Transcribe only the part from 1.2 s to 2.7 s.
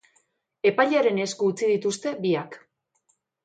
esku utzi dituzte biak.